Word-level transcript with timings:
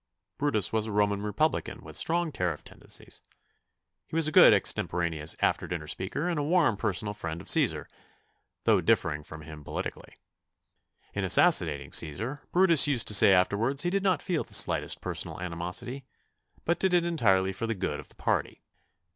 Brutus 0.39 0.73
was 0.73 0.87
a 0.87 0.91
Roman 0.91 1.21
republican 1.21 1.81
with 1.83 1.95
strong 1.95 2.31
tariff 2.31 2.63
tendencies. 2.63 3.21
He 4.07 4.15
was 4.15 4.27
a 4.27 4.31
good 4.31 4.51
extemporaneous 4.51 5.35
after 5.43 5.67
dinner 5.67 5.87
speaker 5.87 6.27
and 6.27 6.39
a 6.39 6.43
warm 6.43 6.75
personal 6.75 7.13
friend 7.13 7.39
of 7.39 7.45
Cæsar, 7.45 7.85
though 8.63 8.81
differing 8.81 9.21
from 9.21 9.43
him 9.43 9.63
politically. 9.63 10.17
In 11.13 11.23
assassinating 11.23 11.91
Cæsar, 11.91 12.41
Brutus 12.51 12.87
used 12.87 13.07
to 13.09 13.13
say 13.13 13.31
afterwards 13.31 13.83
he 13.83 13.91
did 13.91 14.01
not 14.01 14.23
feel 14.23 14.43
the 14.43 14.55
slightest 14.55 15.01
personal 15.01 15.39
animosity, 15.39 16.07
but 16.65 16.79
did 16.79 16.95
it 16.95 17.05
entirely 17.05 17.53
for 17.53 17.67
the 17.67 17.75
good 17.75 17.99
of 17.99 18.09
the 18.09 18.15
party. 18.15 18.63